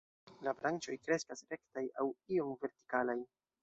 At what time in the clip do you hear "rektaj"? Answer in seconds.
1.53-1.87